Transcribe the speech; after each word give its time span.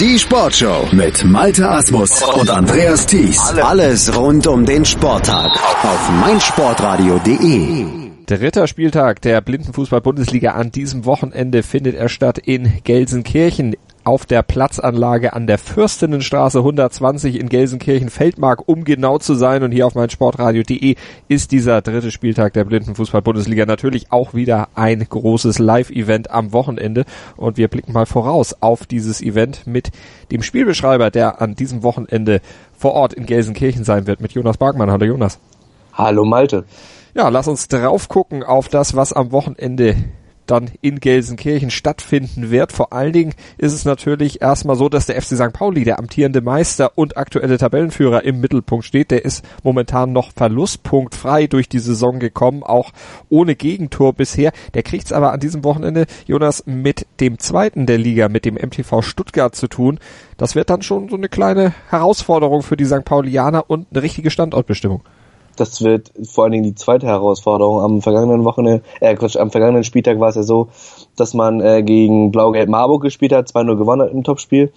Die 0.00 0.18
Sportshow 0.18 0.88
mit 0.90 1.24
Malte 1.24 1.68
Asmus 1.70 2.20
und 2.22 2.50
Andreas 2.50 3.06
Thies. 3.06 3.38
Alles 3.62 4.16
rund 4.16 4.44
um 4.48 4.64
den 4.64 4.84
Sporttag 4.84 5.52
auf 5.84 6.10
meinsportradio.de. 6.20 7.86
Dritter 8.26 8.66
Spieltag 8.66 9.22
der 9.22 9.40
Blindenfußball-Bundesliga 9.40 10.52
an 10.52 10.72
diesem 10.72 11.04
Wochenende 11.04 11.62
findet 11.62 11.94
er 11.94 12.08
statt 12.08 12.38
in 12.38 12.80
Gelsenkirchen 12.82 13.76
auf 14.04 14.26
der 14.26 14.42
Platzanlage 14.42 15.32
an 15.32 15.46
der 15.46 15.58
Fürstinnenstraße 15.58 16.58
120 16.58 17.40
in 17.40 17.48
Gelsenkirchen-Feldmark, 17.48 18.68
um 18.68 18.84
genau 18.84 19.18
zu 19.18 19.34
sein. 19.34 19.62
Und 19.62 19.72
hier 19.72 19.86
auf 19.86 19.94
meinsportradio.de 19.94 20.96
ist 21.28 21.52
dieser 21.52 21.80
dritte 21.82 22.10
Spieltag 22.10 22.52
der 22.52 22.64
Blindenfußball-Bundesliga 22.64 23.66
natürlich 23.66 24.12
auch 24.12 24.34
wieder 24.34 24.68
ein 24.74 25.06
großes 25.08 25.58
Live-Event 25.58 26.30
am 26.30 26.52
Wochenende. 26.52 27.04
Und 27.36 27.56
wir 27.56 27.68
blicken 27.68 27.92
mal 27.92 28.06
voraus 28.06 28.54
auf 28.60 28.86
dieses 28.86 29.22
Event 29.22 29.66
mit 29.66 29.90
dem 30.30 30.42
Spielbeschreiber, 30.42 31.10
der 31.10 31.40
an 31.40 31.54
diesem 31.54 31.82
Wochenende 31.82 32.40
vor 32.76 32.92
Ort 32.92 33.14
in 33.14 33.26
Gelsenkirchen 33.26 33.84
sein 33.84 34.06
wird, 34.06 34.20
mit 34.20 34.32
Jonas 34.32 34.58
Barkmann. 34.58 34.90
Hallo 34.90 35.06
Jonas. 35.06 35.38
Hallo 35.94 36.24
Malte. 36.24 36.64
Ja, 37.14 37.28
lass 37.28 37.48
uns 37.48 37.68
drauf 37.68 38.08
gucken 38.08 38.42
auf 38.42 38.68
das, 38.68 38.96
was 38.96 39.12
am 39.12 39.30
Wochenende 39.30 39.96
dann 40.46 40.70
in 40.80 41.00
Gelsenkirchen 41.00 41.70
stattfinden 41.70 42.50
wird. 42.50 42.72
Vor 42.72 42.92
allen 42.92 43.12
Dingen 43.12 43.34
ist 43.58 43.72
es 43.72 43.84
natürlich 43.84 44.42
erstmal 44.42 44.76
so, 44.76 44.88
dass 44.88 45.06
der 45.06 45.20
FC 45.20 45.36
St. 45.36 45.52
Pauli, 45.52 45.84
der 45.84 45.98
amtierende 45.98 46.40
Meister 46.40 46.92
und 46.96 47.16
aktuelle 47.16 47.58
Tabellenführer 47.58 48.24
im 48.24 48.40
Mittelpunkt 48.40 48.84
steht. 48.84 49.10
Der 49.10 49.24
ist 49.24 49.44
momentan 49.62 50.12
noch 50.12 50.32
verlustpunktfrei 50.32 51.46
durch 51.46 51.68
die 51.68 51.78
Saison 51.78 52.18
gekommen, 52.18 52.62
auch 52.62 52.92
ohne 53.28 53.54
Gegentor 53.54 54.12
bisher. 54.12 54.52
Der 54.74 54.82
kriegt 54.82 55.06
es 55.06 55.12
aber 55.12 55.32
an 55.32 55.40
diesem 55.40 55.64
Wochenende, 55.64 56.06
Jonas, 56.26 56.64
mit 56.66 57.06
dem 57.20 57.38
zweiten 57.38 57.86
der 57.86 57.98
Liga, 57.98 58.28
mit 58.28 58.44
dem 58.44 58.54
MTV 58.54 59.02
Stuttgart 59.02 59.54
zu 59.54 59.68
tun. 59.68 59.98
Das 60.36 60.54
wird 60.54 60.70
dann 60.70 60.82
schon 60.82 61.08
so 61.08 61.16
eine 61.16 61.28
kleine 61.28 61.74
Herausforderung 61.88 62.62
für 62.62 62.76
die 62.76 62.84
St. 62.84 63.04
Paulianer 63.04 63.68
und 63.68 63.86
eine 63.90 64.02
richtige 64.02 64.30
Standortbestimmung 64.30 65.02
das 65.56 65.82
wird 65.82 66.12
vor 66.24 66.44
allen 66.44 66.52
Dingen 66.52 66.64
die 66.64 66.74
zweite 66.74 67.06
Herausforderung. 67.06 67.80
Am 67.80 68.02
vergangenen 68.02 68.44
Wochenende, 68.44 68.82
äh 69.00 69.14
Quatsch, 69.14 69.36
am 69.36 69.50
vergangenen 69.50 69.84
Spieltag 69.84 70.20
war 70.20 70.28
es 70.28 70.36
ja 70.36 70.42
so, 70.42 70.68
dass 71.16 71.34
man 71.34 71.60
äh, 71.60 71.82
gegen 71.82 72.30
Blau-Gelb 72.32 72.68
Marburg 72.68 73.02
gespielt 73.02 73.32
hat, 73.32 73.48
2-0 73.48 73.76
gewonnen 73.76 74.02
hat 74.02 74.12
im 74.12 74.24
Topspiel. 74.24 74.72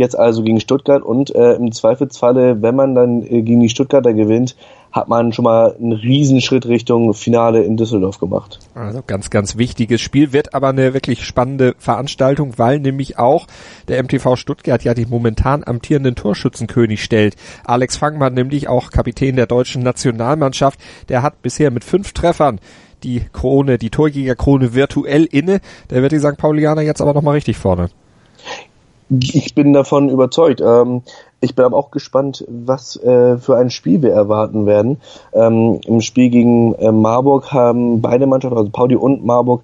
Jetzt 0.00 0.18
also 0.18 0.42
gegen 0.42 0.60
Stuttgart 0.60 1.02
und 1.02 1.34
äh, 1.34 1.52
im 1.56 1.72
Zweifelsfalle, 1.72 2.62
wenn 2.62 2.74
man 2.74 2.94
dann 2.94 3.20
äh, 3.20 3.42
gegen 3.42 3.60
die 3.60 3.68
Stuttgarter 3.68 4.14
gewinnt, 4.14 4.56
hat 4.90 5.08
man 5.08 5.34
schon 5.34 5.42
mal 5.42 5.76
einen 5.76 5.92
Riesenschritt 5.92 6.64
Richtung 6.64 7.12
Finale 7.12 7.64
in 7.64 7.76
Düsseldorf 7.76 8.18
gemacht. 8.18 8.60
Also 8.74 9.02
ganz, 9.06 9.28
ganz 9.28 9.58
wichtiges 9.58 10.00
Spiel, 10.00 10.32
wird 10.32 10.54
aber 10.54 10.70
eine 10.70 10.94
wirklich 10.94 11.26
spannende 11.26 11.74
Veranstaltung, 11.76 12.54
weil 12.56 12.80
nämlich 12.80 13.18
auch 13.18 13.46
der 13.88 14.02
MTV 14.02 14.36
Stuttgart 14.36 14.82
ja 14.84 14.94
den 14.94 15.10
momentan 15.10 15.64
amtierenden 15.64 16.14
Torschützenkönig 16.14 17.04
stellt. 17.04 17.36
Alex 17.66 17.98
Fangmann, 17.98 18.32
nämlich 18.32 18.68
auch 18.68 18.92
Kapitän 18.92 19.36
der 19.36 19.48
deutschen 19.48 19.82
Nationalmannschaft, 19.82 20.80
der 21.10 21.22
hat 21.22 21.42
bisher 21.42 21.70
mit 21.70 21.84
fünf 21.84 22.14
Treffern 22.14 22.58
die 23.02 23.20
Krone, 23.34 23.76
die 23.76 23.90
Torjägerkrone 23.90 24.72
virtuell 24.72 25.26
inne. 25.26 25.60
Der 25.90 26.00
wird 26.00 26.12
die 26.12 26.20
St. 26.20 26.38
Paulianer 26.38 26.80
jetzt 26.80 27.02
aber 27.02 27.12
nochmal 27.12 27.34
richtig 27.34 27.58
vorne. 27.58 27.90
Ich 29.10 29.54
bin 29.56 29.72
davon 29.72 30.08
überzeugt. 30.08 30.60
Ähm, 30.60 31.02
ich 31.40 31.54
bin 31.54 31.64
aber 31.64 31.76
auch 31.76 31.90
gespannt, 31.90 32.44
was 32.48 32.96
äh, 32.96 33.38
für 33.38 33.56
ein 33.56 33.70
Spiel 33.70 34.02
wir 34.02 34.12
erwarten 34.12 34.66
werden. 34.66 35.00
Ähm, 35.32 35.80
Im 35.84 36.00
Spiel 36.00 36.30
gegen 36.30 36.74
äh, 36.74 36.92
Marburg 36.92 37.52
haben 37.52 38.00
beide 38.00 38.26
Mannschaften, 38.26 38.56
also 38.56 38.70
Pauli 38.70 38.94
und 38.94 39.24
Marburg, 39.24 39.62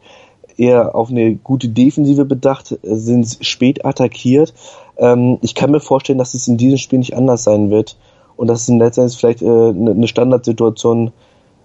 eher 0.57 0.95
auf 0.95 1.11
eine 1.11 1.35
gute 1.37 1.69
Defensive 1.69 2.25
bedacht, 2.25 2.77
sind 2.83 3.39
spät 3.43 3.85
attackiert. 3.85 4.53
Ähm, 4.97 5.39
ich 5.43 5.55
kann 5.55 5.71
mir 5.71 5.81
vorstellen, 5.81 6.19
dass 6.19 6.35
es 6.35 6.49
in 6.49 6.57
diesem 6.57 6.79
Spiel 6.79 6.99
nicht 6.99 7.17
anders 7.17 7.45
sein 7.45 7.71
wird 7.71 7.97
und 8.37 8.49
dass 8.49 8.63
es 8.63 8.69
in 8.69 8.79
letztendlich 8.79 9.19
vielleicht 9.19 9.43
äh, 9.43 9.47
eine 9.47 10.09
Standardsituation 10.09 11.13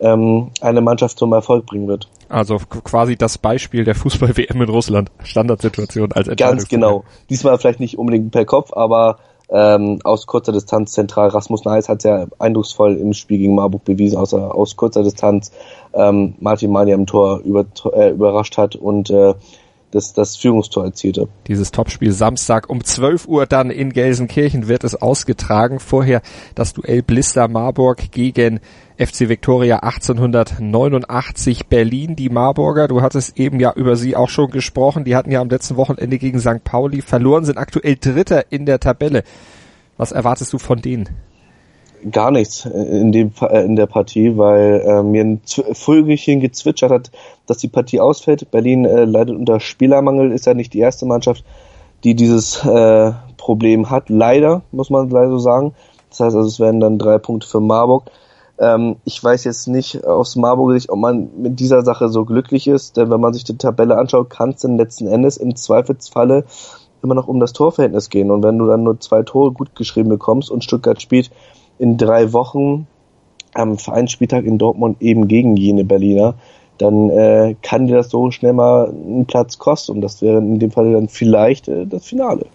ähm, 0.02 0.50
eine 0.62 0.81
Mannschaft 0.81 1.18
zum 1.18 1.34
Erfolg 1.34 1.66
bringen 1.66 1.88
wird. 1.88 2.09
Also 2.31 2.58
quasi 2.58 3.16
das 3.16 3.38
Beispiel 3.38 3.84
der 3.84 3.96
Fußball-WM 3.96 4.62
in 4.62 4.69
Russland. 4.69 5.12
Standardsituation 5.24 6.12
als 6.14 6.30
Ganz 6.38 6.68
genau. 6.68 7.03
Diesmal 7.30 7.58
vielleicht 7.58 7.80
nicht 7.80 7.97
unbedingt 7.97 8.31
per 8.31 8.46
Kopf, 8.46 8.72
aber 8.74 9.19
ähm, 9.50 10.00
aus 10.03 10.28
kurzer 10.28 10.53
Distanz 10.53 10.94
zentral. 10.94 11.28
Rasmus 11.28 11.66
Neis 11.66 11.90
hat 11.90 12.02
sehr 12.02 12.30
eindrucksvoll 12.40 12.96
im 12.96 13.14
Spiel 13.14 13.38
gegen 13.38 13.56
Marburg 13.56 13.84
bewiesen, 13.84 14.18
außer 14.18 14.56
aus 14.56 14.78
kurzer 14.78 15.03
Distanz 15.03 15.52
ähm, 15.94 16.36
Martin 16.40 16.72
Mania 16.72 16.96
im 16.96 17.06
Tor 17.06 17.40
über, 17.40 17.66
äh, 17.94 18.12
überrascht 18.12 18.58
hat 18.58 18.75
und 18.75 19.09
äh, 19.09 19.34
das, 19.91 20.13
das 20.13 20.35
Führungstor 20.35 20.85
erzielte. 20.85 21.28
Dieses 21.47 21.72
Topspiel 21.72 22.12
Samstag 22.12 22.69
um 22.69 22.84
12 22.84 23.28
Uhr 23.28 23.46
dann 23.46 23.69
in 23.69 23.91
Gelsenkirchen 23.94 24.68
wird 24.68 24.84
es 24.84 24.96
ausgetragen. 24.96 25.79
Vorher 25.79 26.22
das 26.56 26.74
Duell 26.74 27.03
Blister 27.03 27.47
Marburg 27.47 28.12
gegen 28.12 28.59
FC 28.97 29.29
Victoria 29.29 29.78
1889 29.78 31.68
Berlin. 31.68 32.16
Die 32.16 32.29
Marburger, 32.29 32.88
du 32.88 33.02
hattest 33.02 33.38
eben 33.38 33.59
ja 33.59 33.74
über 33.74 33.96
sie 33.96 34.16
auch 34.16 34.29
schon 34.29 34.52
gesprochen, 34.52 35.03
die 35.03 35.16
hatten 35.16 35.31
ja 35.31 35.41
am 35.41 35.50
letzten 35.50 35.75
Wochenende 35.75 36.18
gegen 36.18 36.40
St. 36.40 36.63
Pauli 36.63 37.02
verloren, 37.02 37.46
sind 37.46 37.58
aktuell 37.58 37.96
Dritter 37.96 38.52
in 38.52 38.66
der 38.66 38.79
Tabelle. 38.79 39.23
Was 39.97 40.12
erwartest 40.12 40.53
du 40.53 40.58
von 40.58 40.81
denen? 40.81 41.09
Gar 42.09 42.31
nichts 42.31 42.66
in, 42.66 43.12
dem, 43.12 43.31
äh, 43.41 43.63
in 43.63 43.75
der 43.75 43.85
Partie, 43.85 44.38
weil 44.38 44.81
äh, 44.85 45.03
mir 45.03 45.23
ein 45.23 45.41
Vögelchen 45.45 46.39
gezwitschert 46.39 46.91
hat, 46.91 47.12
dass 47.45 47.57
die 47.57 47.67
Partie 47.67 48.00
ausfällt. 48.00 48.50
Berlin 48.51 48.85
äh, 48.85 49.06
leidet 49.06 49.35
unter 49.35 49.59
Spielermangel, 49.59 50.31
ist 50.31 50.45
ja 50.45 50.53
nicht 50.53 50.73
die 50.73 50.79
erste 50.79 51.06
Mannschaft, 51.06 51.44
die 52.03 52.16
dieses 52.16 52.63
äh, 52.66 53.11
Problem 53.38 53.90
hat. 53.90 54.09
Leider, 54.09 54.63
muss 54.72 54.90
man 54.90 55.09
leider 55.09 55.29
so 55.29 55.40
sagen. 55.40 55.73
Das 56.09 56.19
heißt 56.19 56.35
also, 56.35 56.47
es 56.47 56.59
werden 56.59 56.79
dann 56.79 56.97
drei 56.97 57.17
Punkte 57.17 57.47
für 57.47 57.59
Marburg. 57.59 58.09
Ähm, 58.57 58.97
ich 59.06 59.23
weiß 59.23 59.44
jetzt 59.45 59.67
nicht 59.67 60.06
aus 60.06 60.35
Marburger 60.35 60.73
Sicht, 60.73 60.90
ob 60.90 61.00
man 61.00 61.29
mit 61.38 61.59
dieser 61.59 61.84
Sache 61.84 62.09
so 62.09 62.25
glücklich 62.25 62.67
ist, 62.67 62.97
denn 62.97 63.09
wenn 63.09 63.22
man 63.22 63.34
sich 63.34 63.44
die 63.44 63.57
Tabelle 63.57 63.97
anschaut, 63.97 64.29
kann 64.29 64.51
es 64.51 64.61
dann 64.61 64.78
letzten 64.78 65.07
Endes 65.07 65.38
im 65.38 65.56
Zweifelsfalle 65.56 66.45
immer 67.03 67.16
noch 67.16 67.28
um 67.28 67.40
das 67.40 67.53
Torverhältnis 67.53 68.09
gehen. 68.09 68.31
Und 68.31 68.44
wenn 68.44 68.57
du 68.57 68.67
dann 68.67 68.84
nur 68.84 69.00
zwei 69.00 69.23
Tore 69.23 69.51
gut 69.51 69.75
geschrieben 69.75 70.09
bekommst 70.09 70.51
und 70.51 70.63
Stuttgart 70.63 71.01
spielt 71.01 71.31
in 71.81 71.97
drei 71.97 72.31
Wochen 72.31 72.88
am 73.53 73.78
Vereinsspieltag 73.78 74.46
in 74.46 74.58
Dortmund 74.58 75.02
eben 75.02 75.28
gegen 75.28 75.58
jene 75.58 75.84
Berliner, 75.84 76.36
dann 76.78 77.09
äh, 77.09 77.56
kann 77.62 77.88
dir 77.88 77.97
das 77.97 78.09
so 78.09 78.31
schnell 78.31 78.53
mal 78.53 78.90
einen 78.90 79.25
Platz 79.25 79.58
kosten. 79.59 79.94
Und 79.94 80.02
das 80.02 80.22
wäre 80.22 80.38
in 80.38 80.59
dem 80.59 80.72
Fall 80.72 80.94
dann 80.94 81.09
vielleicht 81.09 81.68
äh, 81.68 81.86
das 81.86 82.06
Finale. 82.06 82.46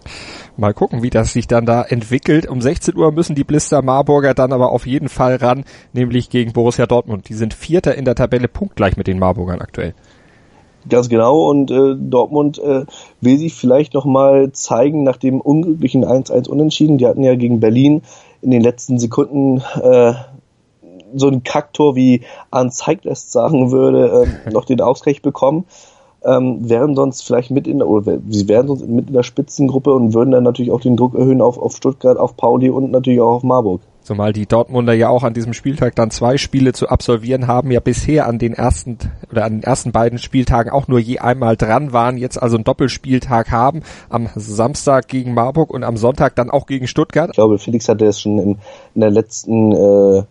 Mal 0.57 0.73
gucken, 0.73 1.03
wie 1.03 1.09
das 1.09 1.33
sich 1.33 1.47
dann 1.47 1.65
da 1.65 1.83
entwickelt. 1.83 2.47
Um 2.47 2.59
16 2.59 2.97
Uhr 2.97 3.11
müssen 3.11 3.35
die 3.35 3.43
Blister 3.43 3.81
Marburger 3.81 4.33
dann 4.33 4.51
aber 4.51 4.71
auf 4.71 4.87
jeden 4.87 5.07
Fall 5.07 5.35
ran, 5.35 5.63
nämlich 5.93 6.29
gegen 6.29 6.51
Borussia 6.51 6.87
Dortmund. 6.87 7.29
Die 7.29 7.35
sind 7.35 7.53
Vierter 7.53 7.95
in 7.95 8.05
der 8.05 8.15
Tabelle, 8.15 8.47
punktgleich 8.47 8.97
mit 8.97 9.07
den 9.07 9.19
Marburgern 9.19 9.61
aktuell. 9.61 9.93
Ganz 10.89 11.09
genau 11.09 11.49
und 11.49 11.69
äh, 11.71 11.95
Dortmund 11.97 12.59
äh, 12.59 12.85
will 13.19 13.37
sich 13.37 13.53
vielleicht 13.55 13.93
nochmal 13.93 14.51
zeigen 14.51 15.03
nach 15.03 15.17
dem 15.17 15.41
unglücklichen 15.41 16.05
1-1 16.05 16.47
Unentschieden. 16.47 16.97
Die 16.97 17.05
hatten 17.05 17.23
ja 17.23 17.35
gegen 17.35 17.59
Berlin 17.59 18.03
in 18.41 18.51
den 18.51 18.61
letzten 18.61 18.99
Sekunden 18.99 19.61
äh, 19.81 20.13
so 21.15 21.27
ein 21.27 21.43
Kacktor 21.43 21.95
wie 21.95 22.21
Arne 22.51 22.71
Zeiglässt 22.71 23.31
sagen 23.31 23.71
würde, 23.71 24.27
äh, 24.45 24.49
noch 24.51 24.65
den 24.65 24.81
Ausgleich 24.81 25.21
bekommen. 25.21 25.65
Ähm, 26.23 26.67
wären 26.67 26.95
sonst 26.95 27.21
vielleicht 27.21 27.51
mit 27.51 27.67
in 27.67 27.77
der, 27.77 27.87
oder 27.87 28.17
sie 28.27 28.47
wären 28.47 28.67
sonst 28.67 28.87
mit 28.87 29.07
in 29.07 29.13
der 29.13 29.23
Spitzengruppe 29.23 29.93
und 29.93 30.13
würden 30.13 30.31
dann 30.31 30.43
natürlich 30.43 30.71
auch 30.71 30.81
den 30.81 30.97
Druck 30.97 31.15
erhöhen 31.15 31.41
auf, 31.41 31.57
auf 31.57 31.75
Stuttgart, 31.75 32.17
auf 32.17 32.35
Pauli 32.35 32.69
und 32.69 32.91
natürlich 32.91 33.21
auch 33.21 33.35
auf 33.35 33.43
Marburg. 33.43 33.81
Zumal 34.07 34.31
die 34.31 34.45
Dortmunder 34.45 34.93
ja 34.93 35.09
auch 35.09 35.25
an 35.25 35.33
diesem 35.33 35.51
Spieltag 35.51 35.93
dann 35.95 36.11
zwei 36.11 36.37
Spiele 36.37 36.71
zu 36.71 36.87
absolvieren 36.87 37.45
haben, 37.45 37.71
ja 37.71 37.81
bisher 37.81 38.25
an 38.25 38.39
den 38.39 38.53
ersten 38.53 38.97
oder 39.29 39.43
an 39.43 39.55
den 39.55 39.63
ersten 39.63 39.91
beiden 39.91 40.17
Spieltagen 40.17 40.71
auch 40.71 40.87
nur 40.87 40.99
je 40.99 41.19
einmal 41.19 41.57
dran 41.57 41.91
waren, 41.91 42.15
jetzt 42.15 42.41
also 42.41 42.55
einen 42.55 42.63
Doppelspieltag 42.63 43.51
haben, 43.51 43.81
am 44.07 44.29
Samstag 44.33 45.09
gegen 45.09 45.33
Marburg 45.33 45.71
und 45.71 45.83
am 45.83 45.97
Sonntag 45.97 46.37
dann 46.37 46.49
auch 46.49 46.67
gegen 46.67 46.87
Stuttgart. 46.87 47.31
Ich 47.31 47.35
glaube, 47.35 47.59
Felix 47.59 47.89
hatte 47.89 48.05
es 48.05 48.21
schon 48.21 48.39
in, 48.39 48.59
in 48.95 49.01
der 49.01 49.11
letzten 49.11 49.73
äh, 49.73 50.23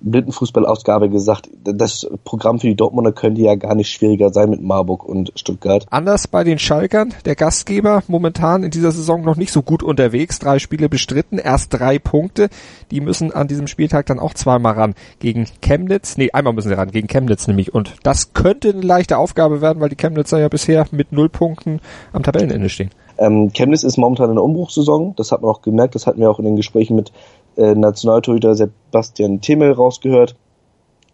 Blindenfußballausgabe 0.00 1.08
gesagt, 1.08 1.48
das 1.64 2.06
Programm 2.24 2.60
für 2.60 2.66
die 2.66 2.74
Dortmunder 2.74 3.12
könnte 3.12 3.40
ja 3.40 3.54
gar 3.54 3.74
nicht 3.74 3.90
schwieriger 3.90 4.30
sein 4.30 4.50
mit 4.50 4.62
Marburg 4.62 5.04
und 5.04 5.32
Stuttgart. 5.36 5.86
Anders 5.90 6.28
bei 6.28 6.44
den 6.44 6.58
Schalkern, 6.58 7.14
der 7.24 7.34
Gastgeber 7.34 8.02
momentan 8.08 8.62
in 8.62 8.70
dieser 8.70 8.92
Saison 8.92 9.22
noch 9.22 9.36
nicht 9.36 9.52
so 9.52 9.62
gut 9.62 9.82
unterwegs, 9.82 10.38
drei 10.38 10.58
Spiele 10.58 10.88
bestritten, 10.88 11.38
erst 11.38 11.72
drei 11.72 11.98
Punkte, 11.98 12.48
die 12.90 13.00
müssen 13.00 13.32
an 13.32 13.48
diesem 13.48 13.66
Spieltag 13.66 14.06
dann 14.06 14.18
auch 14.18 14.34
zweimal 14.34 14.74
ran 14.74 14.94
gegen 15.18 15.46
Chemnitz, 15.60 16.16
nee, 16.16 16.30
einmal 16.32 16.52
müssen 16.52 16.68
sie 16.68 16.76
ran, 16.76 16.90
gegen 16.90 17.08
Chemnitz 17.08 17.48
nämlich. 17.48 17.74
Und 17.74 17.94
das 18.02 18.32
könnte 18.32 18.70
eine 18.70 18.82
leichte 18.82 19.18
Aufgabe 19.18 19.60
werden, 19.60 19.80
weil 19.80 19.88
die 19.88 19.96
Chemnitzer 19.96 20.38
ja 20.38 20.48
bisher 20.48 20.86
mit 20.90 21.12
null 21.12 21.28
Punkten 21.28 21.80
am 22.12 22.22
Tabellenende 22.22 22.68
stehen. 22.68 22.90
Ähm, 23.18 23.50
Chemnitz 23.52 23.82
ist 23.82 23.96
momentan 23.96 24.28
in 24.28 24.36
der 24.36 24.44
Umbruchssaison, 24.44 25.14
das 25.16 25.32
hat 25.32 25.40
man 25.40 25.50
auch 25.50 25.62
gemerkt, 25.62 25.94
das 25.94 26.06
hatten 26.06 26.20
wir 26.20 26.30
auch 26.30 26.38
in 26.38 26.44
den 26.44 26.56
Gesprächen 26.56 26.96
mit 26.96 27.12
äh, 27.56 27.74
Nationaltorhüter 27.74 28.54
Sebastian 28.54 29.40
Themel 29.40 29.72
rausgehört. 29.72 30.36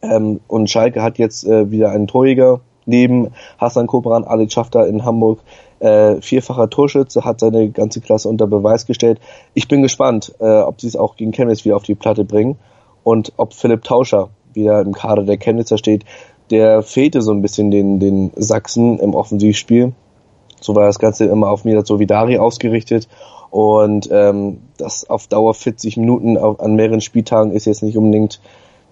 Ähm, 0.03 0.41
und 0.49 0.71
Schalke 0.71 1.03
hat 1.03 1.19
jetzt 1.19 1.45
äh, 1.47 1.71
wieder 1.71 1.91
einen 1.91 2.09
Torjäger 2.09 2.61
neben 2.85 3.29
Hassan 3.59 3.87
Kobran, 3.87 4.25
Ali 4.25 4.51
Schafter 4.51 4.87
in 4.87 5.05
Hamburg 5.05 5.41
äh, 5.83 6.21
vierfacher 6.21 6.71
Torschütze, 6.71 7.25
hat 7.25 7.41
seine 7.41 7.71
ganze 7.71 8.01
Klasse 8.01 8.29
unter 8.29 8.47
Beweis 8.47 8.87
gestellt. 8.87 9.21
Ich 9.55 9.69
bin 9.69 9.83
gespannt, 9.83 10.33
äh, 10.39 10.61
ob 10.61 10.81
sie 10.81 10.87
es 10.87 10.97
auch 10.97 11.17
gegen 11.17 11.33
Chemnitz 11.33 11.65
wieder 11.65 11.77
auf 11.77 11.83
die 11.83 11.95
Platte 11.95 12.25
bringen 12.25 12.57
und 13.03 13.33
ob 13.37 13.53
Philipp 13.55 13.83
Tauscher 13.83 14.31
wieder 14.55 14.81
im 14.81 14.93
Kader 14.93 15.25
der 15.25 15.39
Chemnitzer 15.39 15.79
steht. 15.79 16.05
Der 16.51 16.83
fehlte 16.83 17.23
so 17.23 17.33
ein 17.33 17.43
bisschen 17.43 17.71
den, 17.71 17.99
den 17.99 18.31
Sachsen 18.37 18.99
im 18.99 19.15
Offensivspiel. 19.15 19.93
So 20.61 20.77
war 20.77 20.87
das 20.87 20.99
Ganze 20.99 21.25
immer 21.25 21.51
auf 21.51 21.65
Mirat 21.65 21.87
Sovidari 21.87 22.39
ausgerichtet. 22.39 23.09
Und 23.53 24.09
ähm, 24.11 24.63
das 24.79 25.09
auf 25.11 25.27
Dauer 25.27 25.53
40 25.53 25.99
Minuten 25.99 26.39
auf, 26.39 26.59
an 26.59 26.75
mehreren 26.75 27.03
Spieltagen 27.03 27.53
ist 27.53 27.67
jetzt 27.67 27.83
nicht 27.83 27.99
unbedingt 27.99 28.41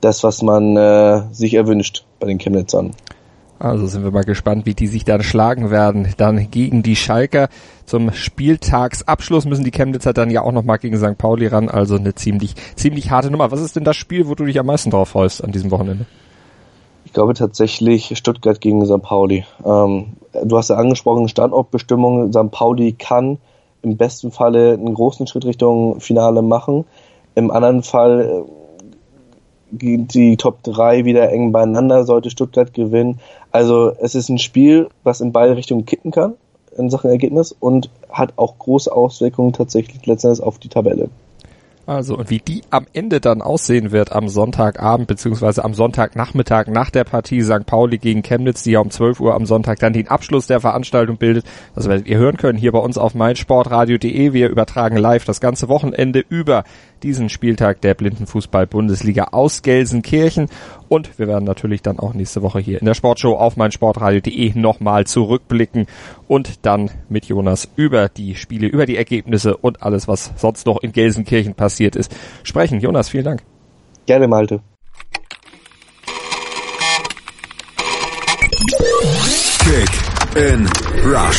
das, 0.03 0.23
was 0.23 0.43
man 0.43 0.77
äh, 0.77 1.23
sich 1.33 1.55
erwünscht 1.55 2.05
bei 2.19 2.27
den 2.27 2.37
Chemnitzern. 2.37 2.91
Also 3.59 3.87
sind 3.87 4.05
wir 4.05 4.11
mal 4.11 4.25
gespannt, 4.25 4.67
wie 4.67 4.75
die 4.75 4.87
sich 4.87 5.07
dann 5.07 5.23
schlagen 5.23 5.71
werden. 5.71 6.13
Dann 6.19 6.51
gegen 6.51 6.83
die 6.83 6.95
Schalker. 6.95 7.49
Zum 7.87 8.13
Spieltagsabschluss 8.13 9.47
müssen 9.47 9.65
die 9.65 9.71
Chemnitzer 9.71 10.13
dann 10.13 10.31
ja 10.31 10.43
auch 10.43 10.53
nochmal 10.53 10.77
gegen 10.77 10.99
St. 10.99 11.17
Pauli 11.17 11.47
ran. 11.47 11.71
Also 11.71 11.97
eine 11.97 12.15
ziemlich, 12.15 12.55
ziemlich 12.77 13.11
harte 13.11 13.31
Nummer. 13.31 13.51
Was 13.51 13.63
ist 13.63 13.77
denn 13.77 13.85
das 13.85 13.97
Spiel, 13.97 14.29
wo 14.29 14.35
du 14.35 14.45
dich 14.45 14.61
am 14.61 14.67
meisten 14.67 14.91
drauf 14.91 15.09
freust 15.09 15.43
an 15.43 15.53
diesem 15.53 15.71
Wochenende? 15.71 16.05
Ich 17.07 17.15
glaube 17.15 17.33
tatsächlich 17.33 18.13
Stuttgart 18.19 18.61
gegen 18.61 18.85
St. 18.85 19.01
Pauli. 19.01 19.47
Ähm, 19.65 20.17
du 20.45 20.59
hast 20.59 20.69
ja 20.69 20.77
angesprochen, 20.77 21.29
Standortbestimmung. 21.29 22.31
St. 22.31 22.51
Pauli 22.51 22.93
kann 22.93 23.39
im 23.83 23.97
besten 23.97 24.31
Falle 24.31 24.75
einen 24.75 24.95
großen 24.95 25.27
Schritt 25.27 25.45
Richtung 25.45 26.01
Finale 26.01 26.43
machen. 26.43 26.85
Im 27.35 27.51
anderen 27.51 27.83
Fall 27.83 28.45
äh, 28.47 28.51
die 29.71 30.37
Top 30.37 30.63
3 30.65 31.05
wieder 31.05 31.31
eng 31.31 31.53
beieinander, 31.53 32.05
sollte 32.05 32.31
Stuttgart 32.31 32.75
gewinnen. 32.75 33.21
Also 33.53 33.93
es 34.01 34.15
ist 34.15 34.29
ein 34.29 34.39
Spiel, 34.39 34.89
was 35.05 35.21
in 35.21 35.33
beide 35.33 35.57
Richtungen 35.57 35.87
kippen 35.87 36.11
kann 36.11 36.35
in 36.77 36.91
Sachen 36.91 37.11
Ergebnis 37.11 37.55
und 37.59 37.91
hat 38.11 38.35
auch 38.37 38.59
große 38.59 38.93
Auswirkungen 38.93 39.53
tatsächlich 39.53 40.05
letztendlich 40.07 40.45
auf 40.45 40.59
die 40.59 40.69
Tabelle. 40.69 41.09
Also, 41.91 42.17
und 42.17 42.31
wie 42.31 42.39
die 42.39 42.63
am 42.71 42.87
Ende 42.93 43.21
dann 43.21 43.43
aussehen 43.43 43.91
wird 43.91 44.13
am 44.13 44.29
Sonntagabend 44.29 45.09
beziehungsweise 45.09 45.65
am 45.65 45.75
Sonntagnachmittag 45.75 46.69
nach 46.69 46.89
der 46.89 47.03
Partie 47.03 47.43
St. 47.43 47.67
Pauli 47.67 47.99
gegen 47.99 48.23
Chemnitz, 48.23 48.63
die 48.63 48.71
ja 48.71 48.79
um 48.79 48.93
12 48.93 49.19
Uhr 49.19 49.35
am 49.35 49.45
Sonntag 49.45 49.81
dann 49.81 49.93
den 49.93 50.07
Abschluss 50.07 50.47
der 50.47 50.61
Veranstaltung 50.61 51.17
bildet. 51.17 51.45
Das 51.75 51.89
werdet 51.89 52.07
ihr 52.07 52.17
hören 52.17 52.37
können 52.37 52.57
hier 52.57 52.71
bei 52.71 52.79
uns 52.79 52.97
auf 52.97 53.17
meinsportradio.de. 53.17 54.33
Wir 54.33 54.51
übertragen 54.51 54.99
live 54.99 55.25
das 55.25 55.41
ganze 55.41 55.69
Wochenende 55.69 56.25
über 56.29 56.63
diesen 57.03 57.29
Spieltag 57.29 57.81
der 57.81 57.95
Blindenfußball-Bundesliga 57.95 59.25
aus 59.33 59.63
Gelsenkirchen. 59.63 60.49
Und 60.91 61.21
wir 61.21 61.29
werden 61.29 61.45
natürlich 61.45 61.83
dann 61.83 62.01
auch 62.01 62.15
nächste 62.15 62.43
Woche 62.43 62.59
hier 62.59 62.81
in 62.81 62.85
der 62.85 62.95
Sportshow 62.95 63.37
auf 63.37 63.57
meinsportradio.de 63.57 64.59
nochmal 64.59 65.07
zurückblicken 65.07 65.87
und 66.27 66.67
dann 66.67 66.91
mit 67.09 67.27
Jonas 67.27 67.69
über 67.77 68.09
die 68.09 68.35
Spiele, 68.35 68.67
über 68.67 68.87
die 68.87 68.97
Ergebnisse 68.97 69.57
und 69.57 69.85
alles, 69.85 70.09
was 70.09 70.33
sonst 70.35 70.67
noch 70.67 70.83
in 70.83 70.91
Gelsenkirchen 70.91 71.55
passiert 71.55 71.95
ist, 71.95 72.13
sprechen. 72.43 72.81
Jonas, 72.81 73.09
vielen 73.09 73.25
Dank. 73.25 73.43
Gerne, 74.07 74.27
Malte. 74.27 74.63
Kick 79.61 80.10
in 80.35 80.67
Rush. 81.05 81.39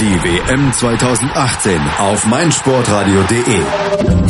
Die 0.00 0.16
WM 0.22 0.72
2018 0.72 1.80
auf 1.98 2.26
meinsportradio.de. 2.26 3.60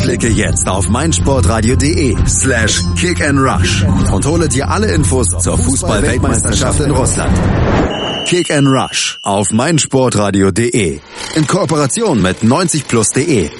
Klicke 0.00 0.28
jetzt 0.28 0.68
auf 0.68 0.88
meinsportradio.de 0.88 2.16
slash 2.26 2.82
kick 2.98 3.20
and 3.20 3.38
rush 3.38 3.84
und 4.12 4.24
hole 4.26 4.48
dir 4.48 4.68
alle 4.68 4.92
Infos 4.92 5.26
zur 5.28 5.58
Fußball-Weltmeisterschaft 5.58 6.80
in 6.80 6.90
Russland. 6.90 7.36
Kick 8.26 8.50
and 8.50 8.68
Rush 8.68 9.18
auf 9.22 9.50
meinsportradio.de 9.50 11.00
in 11.34 11.46
Kooperation 11.46 12.20
mit 12.22 12.42
90plus.de 12.42 13.50